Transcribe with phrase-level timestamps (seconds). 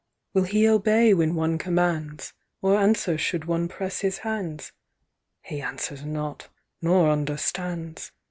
[0.33, 2.33] "Will he obey when one commands?
[2.63, 4.71] Or answer should one press his hands?
[5.43, 6.49] He answers not,
[6.81, 8.11] nor understands.